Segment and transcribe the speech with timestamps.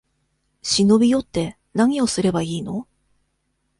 [0.63, 2.87] 忍び寄って、なにをすればいいの？